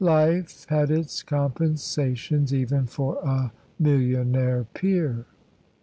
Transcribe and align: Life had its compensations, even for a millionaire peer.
Life 0.03 0.65
had 0.67 0.89
its 0.89 1.21
compensations, 1.21 2.51
even 2.55 2.87
for 2.87 3.17
a 3.19 3.51
millionaire 3.77 4.65
peer. 4.73 5.27